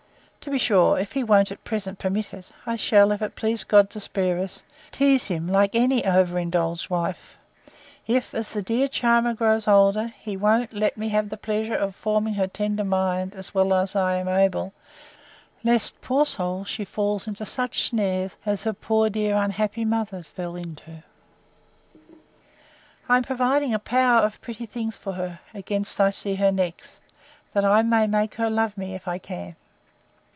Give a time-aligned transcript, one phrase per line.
[0.45, 3.63] To be sure, if he won't, at present, permit it, I shall, if it please
[3.63, 7.37] God to spare us, tease him like any over indulged wife,
[8.07, 11.95] if, as the dear charmer grows older, he won't let me have the pleasure of
[11.95, 14.73] forming her tender mind, as well as I am able;
[15.63, 20.55] lest, poor little soul, she fall into such snares, as her unhappy dear mother fell
[20.55, 21.03] into.
[23.07, 27.03] I am providing a power of pretty things for her, against I see her next,
[27.53, 29.55] that I may make her love me, if I can.